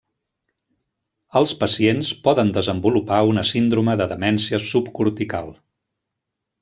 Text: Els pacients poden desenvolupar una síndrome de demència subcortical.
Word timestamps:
Els 1.41 1.51
pacients 1.59 2.09
poden 2.27 2.49
desenvolupar 2.55 3.19
una 3.33 3.43
síndrome 3.51 3.97
de 4.01 4.09
demència 4.15 4.65
subcortical. 4.73 5.53